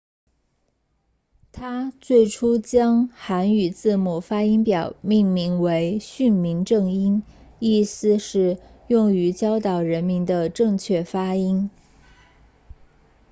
[1.51, 7.21] 他最初将韩语字母发音表命名为训民正音
[7.59, 11.69] 意思是用于教导人民的正确发音